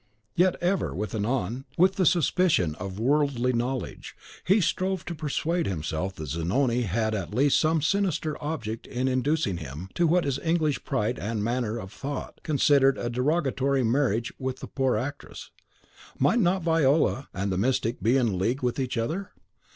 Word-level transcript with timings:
Yet, 0.33 0.55
ever 0.63 0.93
and 0.93 1.13
anon, 1.15 1.65
with 1.77 1.97
the 1.97 2.07
suspicion 2.07 2.73
of 2.79 2.99
worldly 2.99 3.53
knowledge, 3.53 4.15
he 4.43 4.59
strove 4.59 5.05
to 5.05 5.13
persuade 5.13 5.67
himself 5.67 6.15
that 6.15 6.29
Zanoni 6.29 6.81
had 6.87 7.13
at 7.13 7.35
least 7.35 7.59
some 7.59 7.83
sinister 7.83 8.35
object 8.43 8.87
in 8.87 9.07
inducing 9.07 9.57
him 9.57 9.89
to 9.93 10.07
what 10.07 10.23
his 10.23 10.39
English 10.39 10.83
pride 10.85 11.19
and 11.19 11.43
manner 11.43 11.77
of 11.77 11.93
thought 11.93 12.39
considered 12.41 12.97
a 12.97 13.11
derogatory 13.11 13.83
marriage 13.83 14.33
with 14.39 14.59
the 14.59 14.67
poor 14.67 14.97
actress. 14.97 15.51
Might 16.17 16.39
not 16.39 16.63
Viola 16.63 17.27
and 17.31 17.51
the 17.51 17.57
Mystic 17.59 18.01
be 18.01 18.17
in 18.17 18.39
league 18.39 18.63
with 18.63 18.79
each 18.79 18.97
other? 18.97 19.29